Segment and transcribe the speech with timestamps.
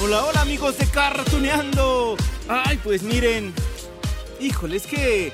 [0.00, 2.16] Hola, hola amigos de Cartuneando.
[2.48, 3.52] Ay, pues miren,
[4.38, 5.32] híjole, es que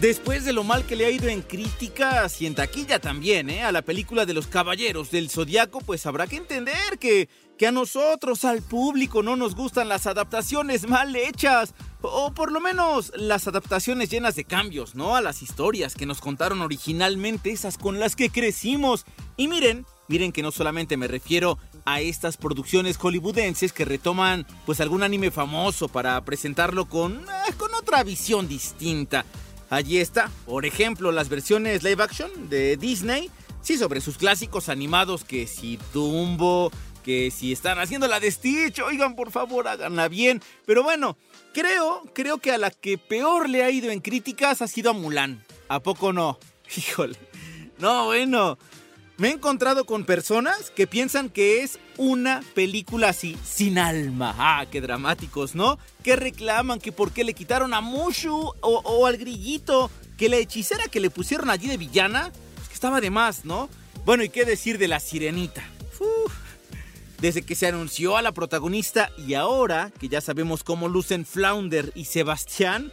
[0.00, 3.64] después de lo mal que le ha ido en críticas y en taquilla también, ¿eh?
[3.64, 7.72] A la película de los Caballeros del Zodiaco, pues habrá que entender que, que a
[7.72, 11.74] nosotros, al público, no nos gustan las adaptaciones mal hechas.
[12.02, 15.16] O por lo menos las adaptaciones llenas de cambios, ¿no?
[15.16, 19.04] A las historias que nos contaron originalmente, esas con las que crecimos.
[19.36, 24.80] Y miren, miren que no solamente me refiero a estas producciones hollywoodenses que retoman pues
[24.80, 29.24] algún anime famoso para presentarlo con, eh, con otra visión distinta.
[29.70, 33.30] Allí está, por ejemplo, las versiones live action de Disney,
[33.62, 36.72] sí, sobre sus clásicos animados que si Dumbo,
[37.04, 40.42] que si están haciendo la de Stitch, oigan, por favor, háganla bien.
[40.66, 41.16] Pero bueno,
[41.54, 44.94] creo, creo que a la que peor le ha ido en críticas ha sido a
[44.94, 45.44] Mulan.
[45.68, 46.38] ¿A poco no?
[46.76, 47.16] Híjole.
[47.78, 48.58] No, bueno.
[49.20, 54.34] Me he encontrado con personas que piensan que es una película así, sin alma.
[54.38, 55.78] Ah, qué dramáticos, ¿no?
[56.02, 60.88] Que reclaman que por qué le quitaron a Mushu o, al grillito, que la hechicera
[60.88, 62.32] que le pusieron allí de villana,
[62.66, 63.68] que estaba de más, ¿no?
[64.06, 65.68] Bueno, ¿y qué decir de la sirenita?
[67.18, 71.92] Desde que se anunció a la protagonista y ahora que ya sabemos cómo lucen Flounder
[71.94, 72.90] y Sebastián,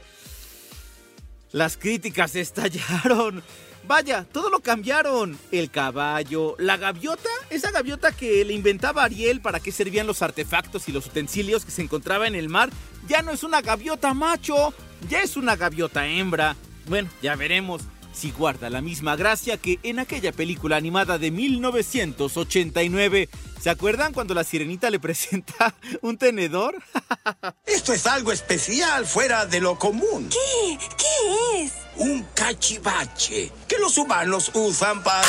[1.53, 3.43] las críticas estallaron.
[3.87, 5.37] Vaya, todo lo cambiaron.
[5.51, 10.89] El caballo, la gaviota, esa gaviota que le inventaba Ariel para que servían los artefactos
[10.89, 12.69] y los utensilios que se encontraba en el mar,
[13.07, 14.73] ya no es una gaviota macho,
[15.09, 16.57] ya es una gaviota hembra.
[16.87, 17.83] Bueno, ya veremos
[18.17, 23.29] si guarda la misma gracia que en aquella película animada de 1989.
[23.61, 26.81] ¿Se acuerdan cuando la sirenita le presenta un tenedor?
[27.65, 30.29] Esto es algo especial, fuera de lo común.
[30.29, 30.79] ¿Qué?
[30.97, 31.73] ¿Qué es?
[31.97, 35.27] Un cachivache que los humanos usan para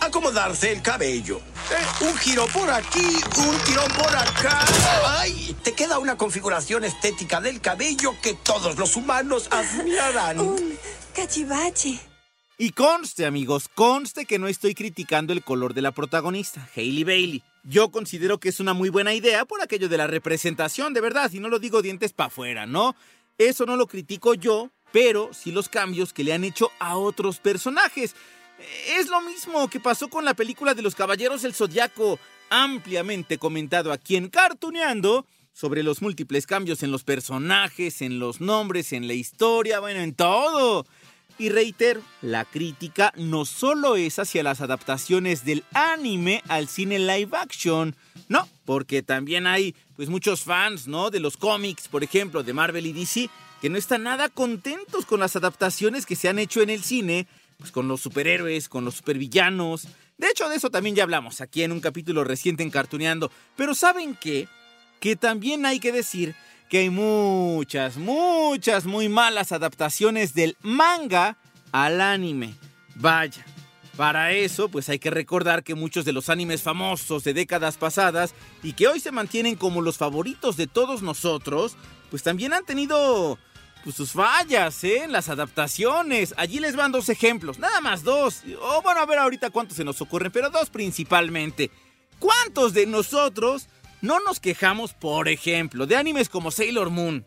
[0.00, 1.38] acomodarse el cabello.
[1.38, 4.60] Eh, un giro por aquí, un tirón por acá.
[5.18, 5.56] ¡Ay!
[5.62, 10.40] Te queda una configuración estética del cabello que todos los humanos admirarán.
[10.40, 10.78] Un
[11.14, 12.13] cachivache.
[12.56, 17.42] Y conste, amigos, conste que no estoy criticando el color de la protagonista, Hailey Bailey.
[17.64, 21.32] Yo considero que es una muy buena idea por aquello de la representación, de verdad,
[21.32, 22.94] y no lo digo dientes para afuera, ¿no?
[23.38, 27.40] Eso no lo critico yo, pero sí los cambios que le han hecho a otros
[27.40, 28.14] personajes.
[28.96, 33.90] Es lo mismo que pasó con la película de los Caballeros del Zodiaco, ampliamente comentado
[33.90, 39.14] aquí en Cartuneando, sobre los múltiples cambios en los personajes, en los nombres, en la
[39.14, 40.86] historia, bueno, en todo.
[41.36, 47.36] Y reitero, la crítica no solo es hacia las adaptaciones del anime al cine live
[47.36, 47.96] action,
[48.28, 51.10] no, porque también hay pues muchos fans, ¿no?
[51.10, 53.28] De los cómics, por ejemplo, de Marvel y DC,
[53.60, 57.26] que no están nada contentos con las adaptaciones que se han hecho en el cine,
[57.58, 59.88] pues con los superhéroes, con los supervillanos.
[60.18, 63.32] De hecho, de eso también ya hablamos aquí en un capítulo reciente en Cartuneando.
[63.56, 64.46] Pero ¿saben qué?
[65.00, 66.36] Que también hay que decir
[66.68, 71.36] que hay muchas, muchas muy malas adaptaciones del manga
[71.72, 72.54] al anime.
[72.96, 73.44] Vaya,
[73.96, 78.34] para eso pues hay que recordar que muchos de los animes famosos de décadas pasadas
[78.62, 81.76] y que hoy se mantienen como los favoritos de todos nosotros,
[82.10, 83.38] pues también han tenido
[83.84, 85.04] pues, sus fallas, ¿eh?
[85.04, 86.34] En las adaptaciones.
[86.36, 88.42] Allí les van dos ejemplos, nada más dos.
[88.62, 91.70] O bueno, a ver ahorita cuántos se nos ocurren, pero dos principalmente.
[92.18, 93.68] ¿Cuántos de nosotros
[94.04, 97.24] no nos quejamos, por ejemplo, de animes como Sailor Moon,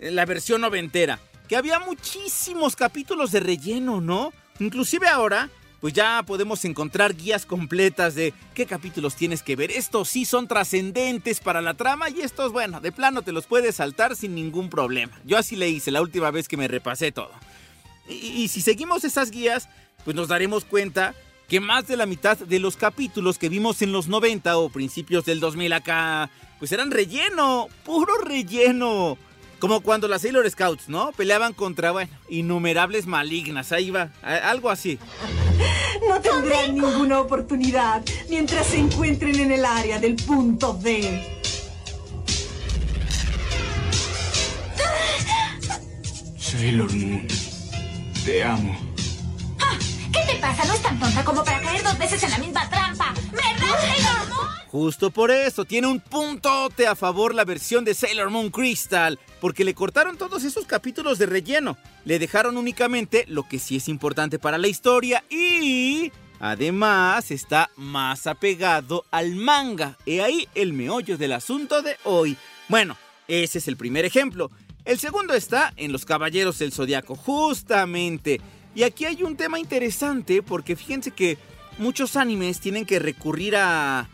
[0.00, 4.32] eh, la versión noventera, que había muchísimos capítulos de relleno, ¿no?
[4.58, 5.48] Inclusive ahora,
[5.80, 9.70] pues ya podemos encontrar guías completas de qué capítulos tienes que ver.
[9.70, 13.76] Estos sí son trascendentes para la trama y estos, bueno, de plano te los puedes
[13.76, 15.20] saltar sin ningún problema.
[15.24, 17.30] Yo así le hice la última vez que me repasé todo.
[18.08, 19.68] Y, y si seguimos esas guías,
[20.04, 21.14] pues nos daremos cuenta
[21.48, 25.24] que más de la mitad de los capítulos que vimos en los 90 o principios
[25.24, 29.16] del 2000 acá, pues eran relleno, puro relleno.
[29.58, 31.10] Como cuando las Sailor Scouts, ¿no?
[31.12, 34.98] Peleaban contra, bueno, innumerables malignas, ahí va, algo así.
[36.06, 41.38] No tendrán ninguna oportunidad mientras se encuentren en el área del punto D.
[46.38, 47.26] Sailor Moon.
[48.24, 48.87] Te amo.
[50.66, 53.14] No es tan tonta como para caer dos veces en la misma trampa.
[53.30, 54.48] ¿Verdad, Sailor Moon?
[54.66, 59.64] Justo por eso, tiene un puntote a favor la versión de Sailor Moon Crystal, porque
[59.64, 61.78] le cortaron todos esos capítulos de relleno.
[62.04, 66.12] Le dejaron únicamente lo que sí es importante para la historia y...
[66.40, 69.96] Además, está más apegado al manga.
[70.06, 72.36] He ahí el meollo del asunto de hoy.
[72.68, 72.96] Bueno,
[73.26, 74.50] ese es el primer ejemplo.
[74.84, 78.40] El segundo está en Los Caballeros del Zodiaco, justamente.
[78.78, 81.36] Y aquí hay un tema interesante porque fíjense que
[81.78, 84.08] muchos animes tienen que recurrir a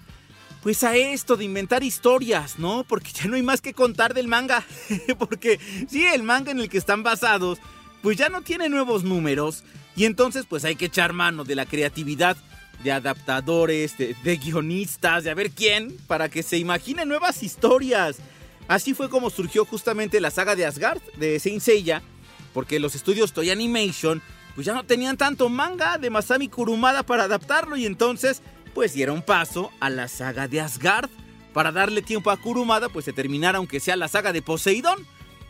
[0.63, 2.83] pues a esto de inventar historias, ¿no?
[2.83, 4.65] Porque ya no hay más que contar del manga.
[5.19, 7.59] Porque sí, el manga en el que están basados,
[8.01, 9.65] pues ya no tiene nuevos números.
[9.97, 12.39] Y entonces pues hay que echar mano de la creatividad
[12.83, 18.17] de adaptadores, de, guionistas, de a ver quién, para que se imaginen nuevas historias.
[18.67, 22.01] Así fue como surgió justamente la saga de Asgard, de Saint Seiya,
[22.55, 24.23] porque los estudios Toy Animation
[24.55, 28.43] pues ya no tenían tanto manga de Masami Kurumada para adaptarlo y entonces
[28.75, 31.11] pues dieron paso a la saga de Asgard.
[31.53, 35.07] Para darle tiempo a Kurumada, pues se terminara aunque sea la saga de Poseidón.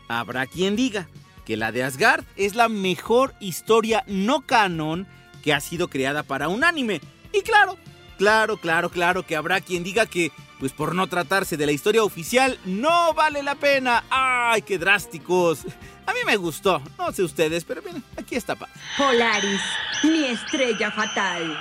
[0.08, 1.08] Habrá quien diga
[1.46, 5.06] que la de Asgard es la mejor historia no canon
[5.42, 7.00] que ha sido creada para un anime.
[7.32, 7.78] Y claro,
[8.18, 10.30] claro, claro, claro que habrá quien diga que,
[10.64, 14.02] pues por no tratarse de la historia oficial, no vale la pena.
[14.08, 15.58] ¡Ay, qué drásticos!
[16.06, 18.66] A mí me gustó, no sé ustedes, pero miren, aquí está pa.
[18.96, 19.60] Polaris,
[20.04, 21.54] mi estrella fatal.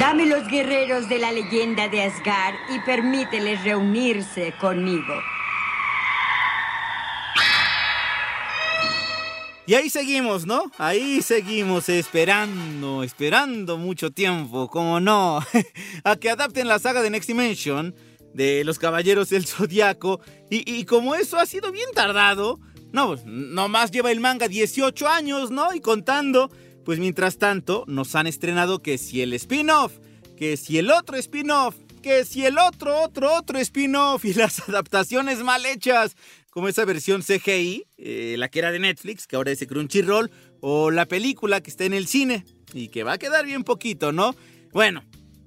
[0.00, 5.14] Dame los guerreros de la leyenda de Asgard y permíteles reunirse conmigo.
[9.68, 10.70] Y ahí seguimos, ¿no?
[10.78, 15.40] Ahí seguimos esperando, esperando mucho tiempo, como no,
[16.04, 17.92] a que adapten la saga de Next Dimension
[18.32, 20.20] de los Caballeros del Zodiaco.
[20.50, 22.60] Y, como eso ha sido bien tardado,
[22.92, 25.74] no, pues, nomás lleva el manga 18 años, ¿no?
[25.74, 26.48] Y contando,
[26.84, 29.98] pues mientras tanto nos han estrenado que si el spin-off,
[30.36, 31.74] que si el otro spin-off,
[32.06, 36.14] que si el otro, otro, otro spin-off y las adaptaciones mal hechas,
[36.50, 40.30] como esa versión CGI, eh, la que era de Netflix, que ahora es de Crunchyroll,
[40.60, 44.12] o la película que está en el cine y que va a quedar bien poquito,
[44.12, 44.36] ¿no?
[44.72, 45.02] Bueno,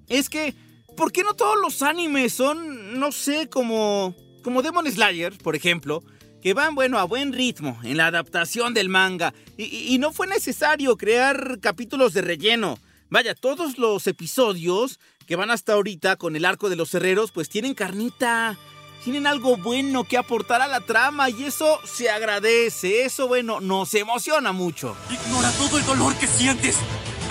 [0.10, 0.54] es que,
[0.98, 4.14] ¿por qué no todos los animes son, no sé, como,
[4.44, 6.04] como Demon Slayer, por ejemplo?
[6.42, 9.34] que van, bueno, a buen ritmo en la adaptación del manga.
[9.58, 12.80] Y, no fue necesario crear capítulos de relleno.
[13.10, 17.50] Vaya, todos los episodios que van hasta ahorita con el arco de los herreros, pues
[17.50, 18.58] tienen carnita.
[19.04, 23.06] Tienen algo bueno que aportar a la trama y eso se agradece.
[23.06, 24.98] Eso, bueno, nos emociona mucho.
[25.08, 26.78] Ignora todo el dolor que sientes.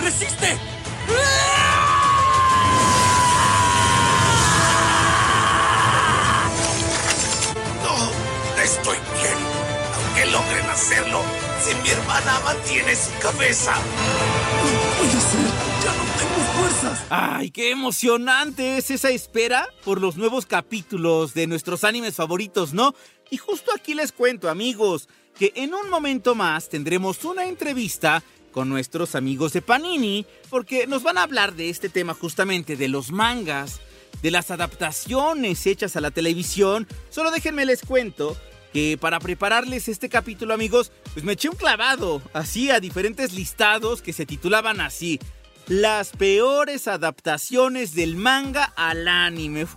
[0.01, 0.57] ¡Resiste!
[8.63, 9.37] Estoy bien.
[10.05, 11.21] Aunque logren hacerlo,
[11.61, 13.73] si mi hermana mantiene su cabeza.
[13.75, 15.68] No puede ser.
[17.09, 22.93] ¡Ay, qué emocionante es esa espera por los nuevos capítulos de nuestros animes favoritos, ¿no?
[23.29, 28.69] Y justo aquí les cuento, amigos, que en un momento más tendremos una entrevista con
[28.69, 33.11] nuestros amigos de Panini, porque nos van a hablar de este tema justamente, de los
[33.11, 33.79] mangas,
[34.21, 36.87] de las adaptaciones hechas a la televisión.
[37.09, 38.37] Solo déjenme les cuento
[38.73, 44.01] que para prepararles este capítulo, amigos, pues me eché un clavado, así a diferentes listados
[44.01, 45.19] que se titulaban así.
[45.69, 49.67] Las peores adaptaciones del manga al anime.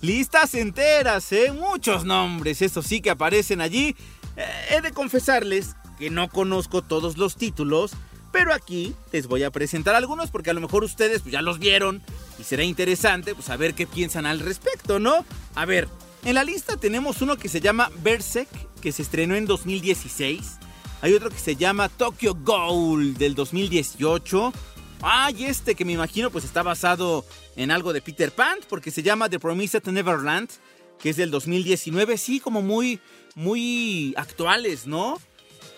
[0.00, 1.50] Listas enteras, ¿eh?
[1.50, 3.96] Muchos nombres, eso sí que aparecen allí.
[4.36, 7.94] Eh, he de confesarles que no conozco todos los títulos,
[8.30, 11.58] pero aquí les voy a presentar algunos porque a lo mejor ustedes pues, ya los
[11.58, 12.00] vieron
[12.38, 15.24] y será interesante pues, saber qué piensan al respecto, ¿no?
[15.56, 15.88] A ver,
[16.24, 18.48] en la lista tenemos uno que se llama Berserk,
[18.80, 20.58] que se estrenó en 2016.
[21.00, 24.52] Hay otro que se llama Tokyo Ghoul del 2018.
[25.02, 27.24] Ay, este que me imagino pues está basado
[27.56, 30.48] en algo de Peter Pan, porque se llama The Promised Neverland,
[31.00, 33.00] que es del 2019, sí, como muy,
[33.34, 35.20] muy actuales, ¿no?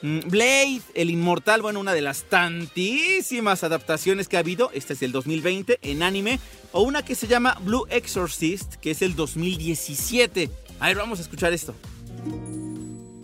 [0.02, 5.00] Mm, Blade, El Inmortal, bueno, una de las tantísimas adaptaciones que ha habido, esta es
[5.00, 6.38] del 2020 en anime,
[6.72, 10.50] o una que se llama Blue Exorcist, que es el 2017.
[10.80, 11.74] A ver, vamos a escuchar esto.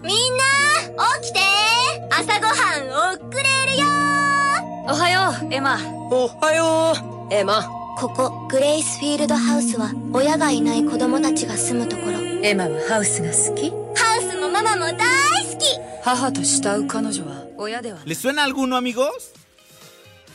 [0.00, 0.95] ¡Mina!
[0.97, 1.40] ¡Okite!
[2.11, 2.88] ¡Asagohan!
[4.89, 5.77] おはようエマ
[6.12, 6.93] おはよ
[7.29, 7.63] うエマ
[7.98, 15.65] ここグレイスフィールドハウスは親がいない子供たちが住むところエマはハウスが好きハウスもママも大好き
[16.03, 19.31] 母と慕う彼女は親では ¿Les suena alguno, amigos?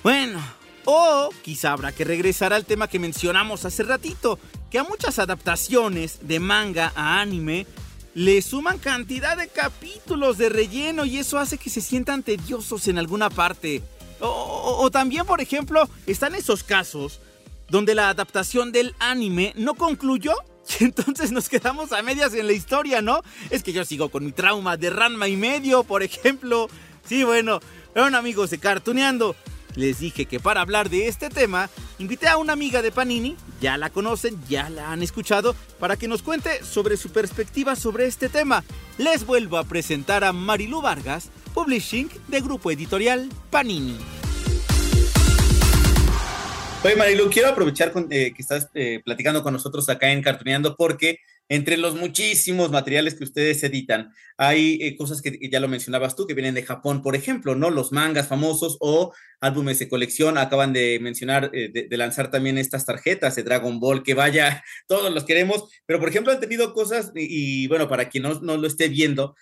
[0.02, 0.40] Bueno,
[0.84, 4.38] o quizá habrá que regresar al tema que mencionamos hace ratito,
[4.70, 7.66] que a muchas adaptaciones de manga a anime
[8.14, 12.99] le suman cantidad de capítulos de relleno y eso hace que se sientan tediosos en
[12.99, 13.82] alguna parte.
[14.67, 17.19] O, también, por ejemplo, están esos casos
[17.69, 20.34] donde la adaptación del anime no concluyó
[20.79, 23.22] y entonces nos quedamos a medias en la historia, ¿no?
[23.51, 26.67] Es que yo sigo con mi trauma de Ranma y medio, por ejemplo.
[27.07, 27.60] Sí, bueno,
[27.93, 29.36] bueno amigos de Cartuneando.
[29.75, 31.69] Les dije que para hablar de este tema,
[32.00, 36.07] invité a una amiga de Panini, ya la conocen, ya la han escuchado, para que
[36.07, 38.63] nos cuente sobre su perspectiva sobre este tema.
[38.98, 44.25] Les vuelvo a presentar a Marilu Vargas, Publishing de Grupo Editorial Panini.
[46.85, 51.17] Oye, Marilu, quiero aprovechar eh, que estás eh, platicando con nosotros acá en Cartuneando porque
[51.49, 56.27] entre los muchísimos materiales que ustedes editan, hay eh, cosas que ya lo mencionabas tú,
[56.27, 57.71] que vienen de Japón, por ejemplo, ¿no?
[57.71, 60.37] Los mangas famosos o álbumes de colección.
[60.37, 65.23] Acaban de mencionar, de, lanzar también estas tarjetas de Dragon Ball, que vaya, todos los
[65.23, 68.89] queremos, pero por ejemplo han tenido cosas, y, bueno, para quien no, no lo esté
[68.89, 69.35] viendo,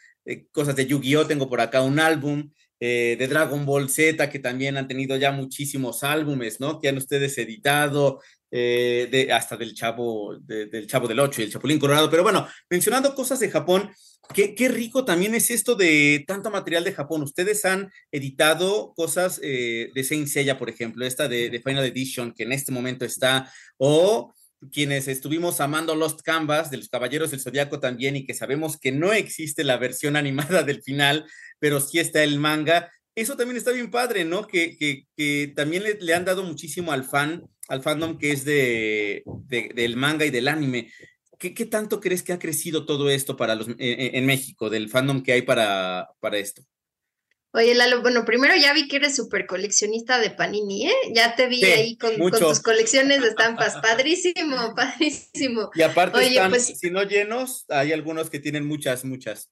[0.54, 1.28] cosas de Yu-Gi-Oh!
[1.28, 2.52] Tengo por acá un álbum,
[2.86, 6.82] eh, de Dragon Ball Z, que también han tenido ya muchísimos álbumes, ¿no?
[6.82, 8.20] Que han ustedes editado,
[8.52, 12.10] eh, de, hasta del Chavo, del Chavo del Ocho y el Chapulín Colorado.
[12.10, 13.90] Pero bueno, mencionando cosas de Japón,
[14.34, 17.24] qué, qué, rico también es esto de tanto material de Japón.
[17.24, 22.34] Ustedes han editado cosas eh, de Saint Seiya, por ejemplo, esta de, de Final Edition,
[22.34, 24.34] que en este momento está, o
[24.72, 28.92] quienes estuvimos amando Lost Canvas de los Caballeros del Zodiaco también y que sabemos que
[28.92, 31.26] no existe la versión animada del final,
[31.60, 32.92] pero sí está el manga.
[33.16, 34.48] Eso también está bien padre, ¿no?
[34.48, 39.96] Que, que, también le, han dado muchísimo al fan, al fandom que es de, del
[39.96, 40.92] manga y del anime.
[41.38, 45.22] ¿Qué, ¿Qué, tanto crees que ha crecido todo esto para los, en, México, del fandom
[45.22, 46.64] que hay para, para esto?
[47.56, 50.96] Oye, Lalo, bueno, primero ya vi que eres súper coleccionista de Panini, ¿eh?
[51.14, 53.76] Ya te vi ahí con, tus colecciones de estampas.
[53.82, 55.70] Padrísimo, padrísimo.
[55.76, 59.52] Y aparte, están, pues si no llenos, hay algunos que tienen muchas, muchas.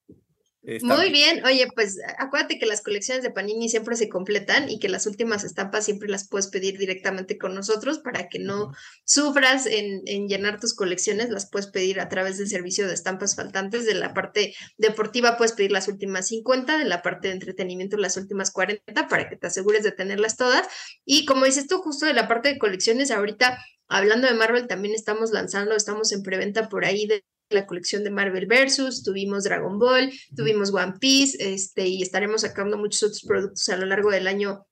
[0.64, 4.90] Muy bien, oye, pues acuérdate que las colecciones de Panini siempre se completan y que
[4.90, 8.72] las últimas estampas siempre las puedes pedir directamente con nosotros para que no
[9.04, 13.36] sufras en, en, llenar tus colecciones, las puedes pedir a través del servicio de estampas
[13.36, 13.88] faltantes.
[13.88, 18.18] De la parte deportiva puedes pedir las últimas 50, de la parte de entretenimiento las
[18.18, 20.68] últimas 40 para que te asegures de tenerlas todas.
[21.06, 24.94] Y como dices tú, justo de la parte de colecciones, ahorita hablando de Marvel, también
[24.94, 29.78] estamos lanzando, estamos en preventa por ahí de la colección de Marvel Versus, tuvimos Dragon
[29.80, 34.28] Ball, tuvimos One Piece, este, y estaremos sacando muchos otros productos a lo largo del
[34.28, 34.66] año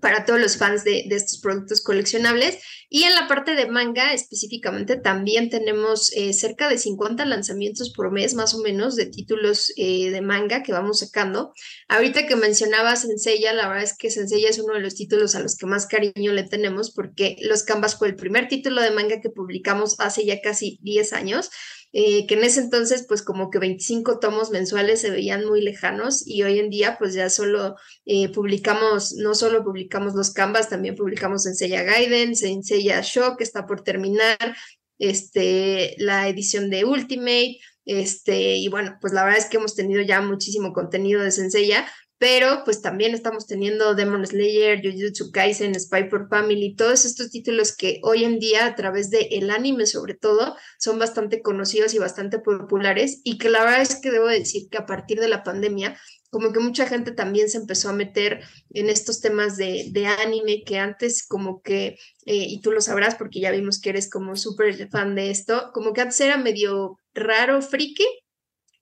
[0.00, 2.58] para todos los fans de, estos productos coleccionables.
[2.88, 8.10] Y en la parte de manga específicamente también tenemos eh, cerca de 50 lanzamientos por
[8.10, 11.52] mes más o menos de títulos eh, de manga que vamos sacando.
[11.88, 15.40] Ahorita que mencionaba Senseiya, la verdad es que Senseiya es uno de los títulos a
[15.40, 19.20] los que más cariño le tenemos porque Los Canvas fue el primer título de manga
[19.20, 21.50] que publicamos hace ya casi 10 años.
[21.92, 26.24] Eh, que en ese entonces pues como que 25 tomos mensuales se veían muy lejanos
[26.24, 27.74] y hoy en día pues ya solo
[28.06, 33.66] eh, publicamos, no solo publicamos los Canvas, también publicamos Senseiya Gaiden, Senseiya Shock, que está
[33.66, 34.38] por terminar,
[35.00, 40.02] este, la edición de Ultimate, este, y bueno, pues la verdad es que hemos tenido
[40.02, 46.10] ya muchísimo contenido de Senseiya, pero pues también estamos teniendo Demon Slayer, Jujutsu Kaisen, Spy
[46.10, 50.12] for Family, todos estos títulos que hoy en día a través del el anime sobre
[50.12, 54.68] todo son bastante conocidos y bastante populares y que la verdad es que debo decir
[54.70, 55.98] que a partir de la pandemia
[56.28, 60.62] como que mucha gente también se empezó a meter en estos temas de, de anime
[60.62, 61.96] que antes como que,
[62.26, 65.70] eh, y tú lo sabrás porque ya vimos que eres como súper fan de esto,
[65.72, 68.06] como que antes era medio raro, friki,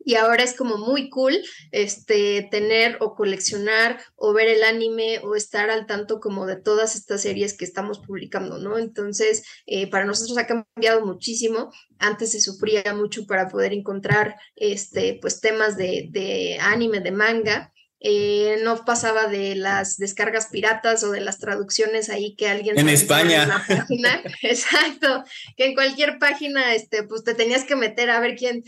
[0.09, 1.37] y ahora es como muy cool
[1.71, 6.97] este, tener o coleccionar o ver el anime o estar al tanto como de todas
[6.97, 8.79] estas series que estamos publicando, ¿no?
[8.79, 11.71] Entonces, eh, para nosotros ha cambiado muchísimo.
[11.99, 17.75] Antes se sufría mucho para poder encontrar este, pues, temas de, de anime, de manga.
[18.01, 22.89] Eh, no pasaba de las descargas piratas o de las traducciones ahí que alguien en
[22.89, 24.23] España en la página.
[24.43, 25.25] exacto
[25.57, 28.63] que en cualquier página este pues te tenías que meter a ver quién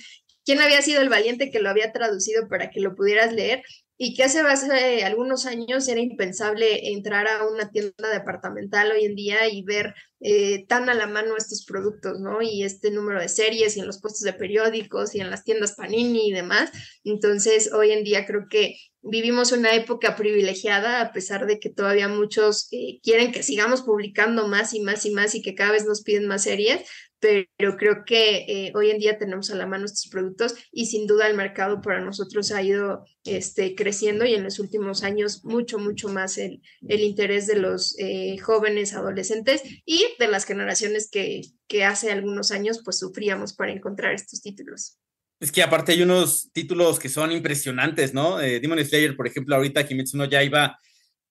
[0.51, 3.63] quién había sido el valiente que lo había traducido para que lo pudieras leer
[3.97, 9.15] y que hace, hace algunos años era impensable entrar a una tienda departamental hoy en
[9.15, 12.43] día y ver eh, tan a la mano estos productos, ¿no?
[12.43, 15.75] Y este número de series y en los puestos de periódicos y en las tiendas
[15.77, 16.73] Panini y demás.
[17.05, 22.09] Entonces, hoy en día creo que vivimos una época privilegiada, a pesar de que todavía
[22.09, 25.87] muchos eh, quieren que sigamos publicando más y más y más y que cada vez
[25.87, 26.83] nos piden más series,
[27.21, 31.07] pero creo que eh, hoy en día tenemos a la mano estos productos y sin
[31.07, 35.79] duda el mercado para nosotros ha ido este, creciendo y en los últimos años mucho,
[35.79, 41.43] mucho más el, el interés de los eh, jóvenes, adolescentes y de las generaciones que,
[41.69, 44.99] que hace algunos años pues sufríamos para encontrar estos títulos.
[45.39, 48.41] Es que aparte hay unos títulos que son impresionantes, ¿no?
[48.41, 50.43] Eh, Demon Slayer, por ejemplo, ahorita Kimetsu no ya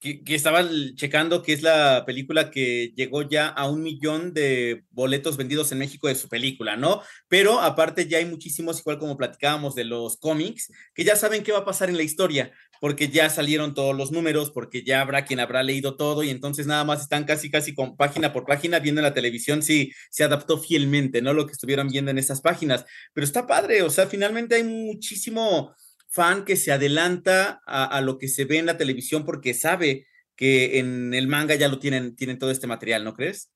[0.01, 4.83] iba que, estaba checando que es la película que llegó ya a un millón de
[4.91, 7.01] boletos vendidos en México de su película, ¿no?
[7.27, 11.51] Pero aparte ya hay muchísimos, igual como platicábamos de los cómics, que ya saben qué
[11.51, 12.51] va a pasar en la historia,
[12.81, 16.65] porque ya salieron todos los números, porque ya habrá quien habrá leído todo y entonces
[16.65, 20.23] nada más están casi, casi con página por página viendo en la televisión si se
[20.23, 21.33] adaptó fielmente, ¿no?
[21.33, 22.85] Lo que estuvieron viendo en esas páginas.
[23.13, 25.75] Pero está padre, o sea, finalmente hay muchísimo
[26.09, 30.79] fan que se adelanta a, lo que se ve en la televisión porque sabe que
[30.79, 33.51] en el manga ya lo tienen, tienen todo este material, ¿no crees?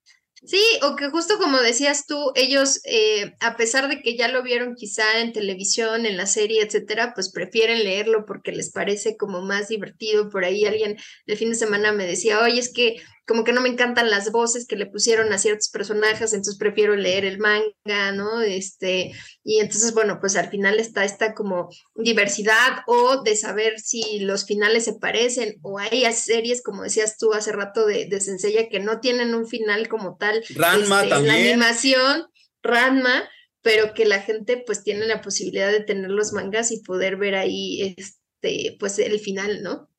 [0.46, 4.44] Sí, o que justo como decías tú, ellos, eh, a pesar de que ya lo
[4.44, 9.42] vieron quizá en televisión, en la serie, etcétera, pues prefieren leerlo porque les parece como
[9.42, 10.30] más divertido.
[10.30, 13.62] Por ahí alguien el fin de semana me decía, oye, es que como que no
[13.62, 18.12] me encantan las voces que le pusieron a ciertos personajes, entonces prefiero leer el manga,
[18.14, 18.42] ¿no?
[18.42, 19.14] Este,
[19.44, 24.46] y entonces, bueno, pues al final está esta como diversidad o de saber si los
[24.46, 29.00] finales se parecen o hay series, como decías tú hace rato de, de que no
[29.00, 30.44] tienen un final como tal.
[30.56, 31.14] Ranma también.
[31.14, 32.26] Este, la animación,
[32.62, 33.30] Ranma,
[33.62, 37.36] pero que la gente pues tiene la posibilidad de tener los mangas y poder ver
[37.36, 39.90] ahí, este, pues el final, ¿no?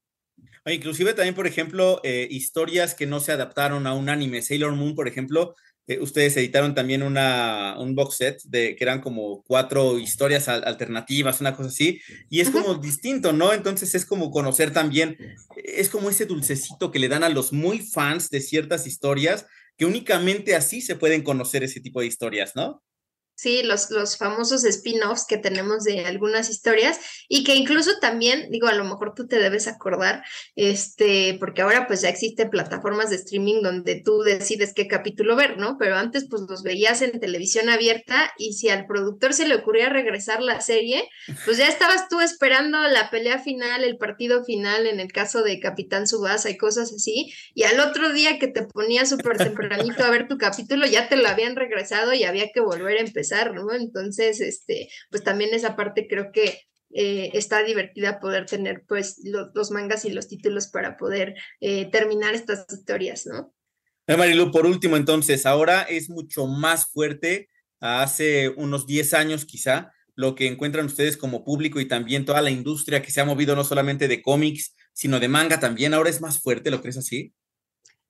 [0.67, 4.41] Inclusive también, por ejemplo, eh, historias que no se adaptaron a un anime.
[4.41, 5.55] Sailor Moon, por ejemplo,
[5.87, 11.43] eh, ustedes editaron también una, un box set de que eran como cuatro historias alternativas,
[11.43, 13.53] una cosa así, y es como distinto, ¿no?
[13.53, 15.19] Entonces es como conocer también,
[15.57, 19.85] es como ese dulcecito que le dan a los muy fans de ciertas historias, que
[19.85, 22.83] únicamente así se pueden conocer ese tipo de historias, ¿no?
[23.37, 28.69] Sí, los, los famosos spin-offs que tenemos de algunas historias y que incluso también, digo,
[28.69, 30.23] a lo mejor tú te debes acordar,
[30.55, 35.59] este, porque ahora pues ya existen plataformas de streaming donde tú decides qué capítulo ver,
[35.59, 35.79] ¿no?
[35.79, 39.89] Pero antes pues los veías en televisión abierta y si al productor se le ocurría
[39.89, 41.09] regresar la serie,
[41.45, 45.59] pues ya estabas tú esperando la pelea final, el partido final, en el caso de
[45.59, 50.11] Capitán Subasa y cosas así, y al otro día que te ponías súper tempranito a
[50.11, 53.73] ver tu capítulo, ya te lo habían regresado y había que volver a empezar ¿no?
[53.73, 56.61] Entonces, este, pues también esa parte creo que
[56.97, 62.35] eh, está divertida poder tener pues los mangas y los títulos para poder eh, terminar
[62.35, 63.53] estas historias, ¿no?
[64.07, 67.49] Eh, Marilu, por último, entonces, ahora es mucho más fuerte,
[67.81, 72.51] hace unos 10 años quizá, lo que encuentran ustedes como público y también toda la
[72.51, 76.21] industria que se ha movido no solamente de cómics, sino de manga también, ahora es
[76.21, 77.35] más fuerte, ¿lo crees así?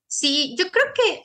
[0.07, 1.23] Sí, yo creo que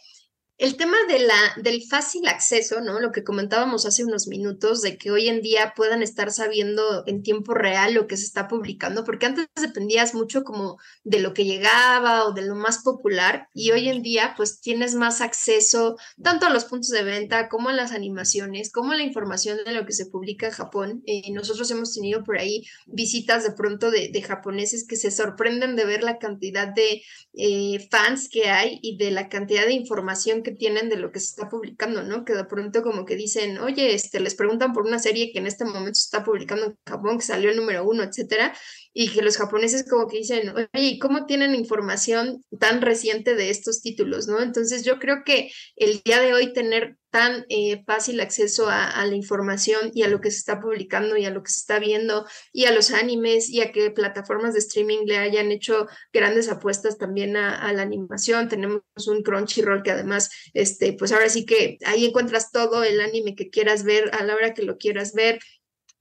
[0.59, 2.99] el tema de la, del fácil acceso, ¿no?
[2.99, 7.23] Lo que comentábamos hace unos minutos, de que hoy en día puedan estar sabiendo en
[7.23, 11.45] tiempo real lo que se está publicando, porque antes dependías mucho como de lo que
[11.45, 16.45] llegaba o de lo más popular, y hoy en día pues tienes más acceso tanto
[16.45, 19.85] a los puntos de venta como a las animaciones, como a la información de lo
[19.85, 21.03] que se publica en Japón.
[21.05, 25.85] Eh, nosotros hemos tenido por ahí visitas de pronto de, japoneses que se sorprenden de
[25.85, 27.01] ver la cantidad de
[27.33, 31.19] eh, fans que hay y de la cantidad de información que tienen de lo que
[31.19, 32.25] se está publicando, ¿no?
[32.25, 35.47] Que de pronto como que dicen, oye, este, les preguntan por una serie que en
[35.47, 38.53] este momento se está publicando en Japón, que salió el número uno, etcétera,
[38.93, 43.49] y que los japoneses como que dicen, oye, ¿y cómo tienen información tan reciente de
[43.49, 44.41] estos títulos, no?
[44.41, 49.15] Entonces yo creo que el día de hoy tener tan eh, fácil acceso a, la
[49.15, 52.25] información y a lo que se está publicando y a lo que se está viendo
[52.53, 56.97] y a los animes y a que plataformas de streaming le hayan hecho grandes apuestas
[56.97, 58.47] también a, la animación.
[58.47, 63.35] Tenemos un Crunchyroll que además, este, pues ahora sí que ahí encuentras todo el anime
[63.35, 65.39] que quieras ver a la hora que lo quieras ver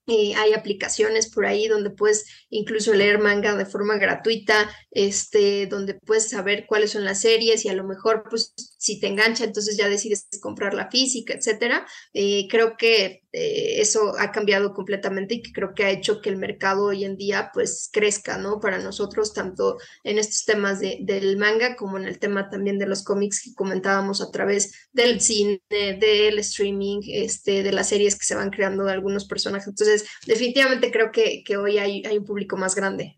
[0.09, 6.31] hay aplicaciones por ahí donde puedes incluso leer manga de forma gratuita, este, donde puedes
[6.31, 9.89] saber cuáles son las series y a lo mejor, pues, si te engancha, entonces ya
[9.89, 11.87] decides comprar la física, etcétera.
[12.15, 16.31] Eh, creo que eh, eso ha cambiado completamente y que creo que ha hecho que
[16.31, 18.61] el mercado hoy en día, pues, crezca, ¿no?
[18.61, 22.87] Para nosotros, tanto en estos temas de, del manga como en el tema también de
[22.87, 28.25] los cómics que comentábamos a través del cine, del streaming, este, de las series que
[28.25, 29.69] se van creando de algunos personajes.
[29.69, 33.17] Entonces, definitivamente creo que, hoy hay, un público más grande.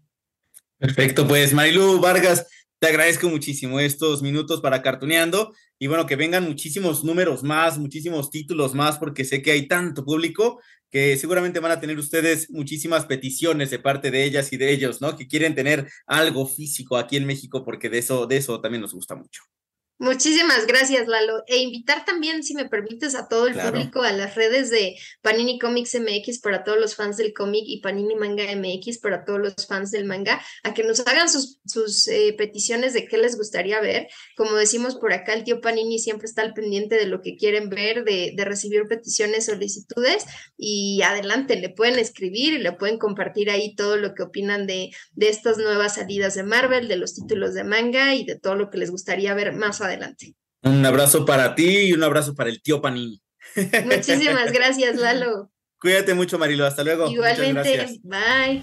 [0.78, 2.46] Perfecto, pues Marilu Vargas,
[2.78, 8.30] te agradezco muchísimo estos minutos para Cartuneando y bueno, que vengan muchísimos números más, muchísimos
[8.30, 13.06] títulos más, porque sé que hay tanto público que seguramente van a tener ustedes muchísimas
[13.06, 15.16] peticiones de parte de ellas y de ellos, ¿no?
[15.16, 18.92] Que quieren tener algo físico aquí en México, porque de eso, de eso también nos
[18.92, 19.42] gusta mucho.
[20.00, 21.44] Muchísimas gracias, Lalo.
[21.46, 23.72] E invitar también, si me permites, a todo el Claro.
[23.72, 27.82] público a las redes de Panini Comics MX para todos los fans del cómic y
[27.82, 32.08] Panini Manga MX para todos los fans del manga, a que nos hagan sus, sus
[32.08, 34.08] eh, peticiones de qué les gustaría ver.
[34.38, 37.68] Como decimos por acá, el tío Panini siempre está al pendiente de lo que quieren
[37.68, 40.24] ver, de, de recibir peticiones, solicitudes
[40.56, 44.92] y adelante, le pueden escribir y le pueden compartir ahí todo lo que opinan de,
[45.12, 48.70] de estas nuevas salidas de Marvel, de los títulos de manga y de todo lo
[48.70, 49.89] que les gustaría ver más adelante.
[50.62, 53.22] Un abrazo para ti y un abrazo para el tío Panini.
[53.85, 55.50] Muchísimas gracias, Lalo.
[55.81, 56.66] Cuídate mucho, Marilo.
[56.66, 57.07] Hasta luego.
[57.11, 58.03] Muchas Igualmente, gracias.
[58.03, 58.62] bye.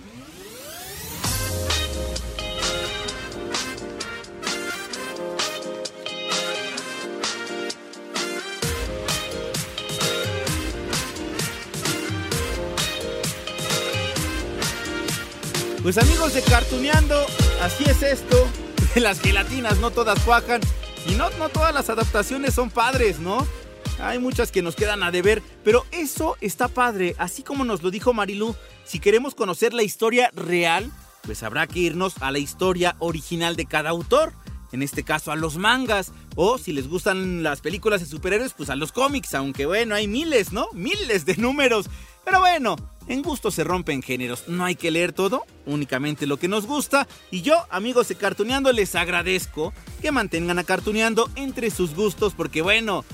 [15.81, 17.25] Pues amigos de Cartuneando,
[17.61, 18.45] así es esto.
[18.95, 20.59] Las gelatinas no todas cuajan
[21.07, 23.45] y no, no todas las adaptaciones son padres, ¿no?
[23.99, 27.89] Hay muchas que nos quedan a deber, pero eso está padre, así como nos lo
[27.89, 30.91] dijo Marilu, si queremos conocer la historia real,
[31.23, 34.33] pues habrá que irnos a la historia original de cada autor,
[34.71, 38.69] en este caso a los mangas, o si les gustan las películas de superhéroes, pues
[38.69, 40.67] a los cómics, aunque bueno, hay miles, ¿no?
[40.73, 41.89] Miles de números,
[42.23, 42.75] pero bueno,
[43.07, 47.07] en gusto se rompen géneros, no hay que leer todo, únicamente lo que nos gusta.
[47.31, 52.61] Y yo, amigos de Cartuneando, les agradezco que mantengan a Cartuneando entre sus gustos, porque
[52.61, 53.05] bueno,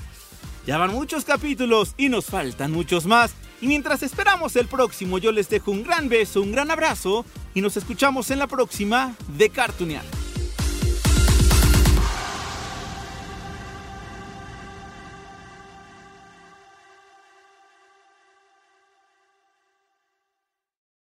[0.66, 3.34] ya van muchos capítulos y nos faltan muchos más.
[3.60, 7.60] Y mientras esperamos el próximo, yo les dejo un gran beso, un gran abrazo y
[7.60, 10.23] nos escuchamos en la próxima de Cartuneando.